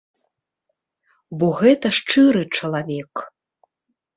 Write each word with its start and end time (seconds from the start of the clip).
Бо 1.43 1.47
гэта 1.59 1.87
шчыры 1.99 2.41
чалавек. 2.61 3.13